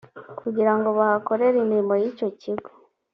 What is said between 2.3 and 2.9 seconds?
kigo